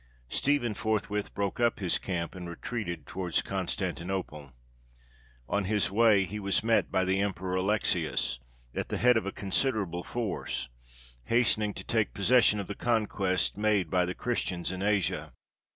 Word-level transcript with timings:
Stephen 0.29 0.73
forthwith 0.73 1.31
broke 1.35 1.59
up 1.59 1.79
his 1.79 1.99
camp 1.99 2.33
and 2.33 2.49
retreated 2.49 3.05
towards 3.05 3.43
Constantinople. 3.43 4.51
On 5.47 5.65
his 5.65 5.91
way 5.91 6.23
he 6.25 6.39
was 6.39 6.63
met 6.63 6.91
by 6.91 7.05
the 7.05 7.19
Emperor 7.21 7.53
Alexius, 7.53 8.39
at 8.73 8.89
the 8.89 8.97
head 8.97 9.15
of 9.15 9.27
a 9.27 9.31
considerable 9.31 10.03
force, 10.03 10.69
hastening 11.25 11.75
to 11.75 11.83
take 11.83 12.15
possession 12.15 12.59
of 12.59 12.65
the 12.65 12.73
conquests 12.73 13.55
made 13.55 13.91
by 13.91 14.03
the 14.05 14.15
Christians 14.15 14.71
in 14.71 14.81
Asia. 14.81 15.33